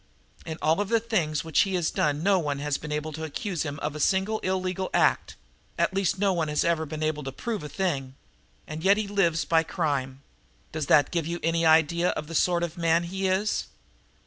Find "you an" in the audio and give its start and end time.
11.27-11.55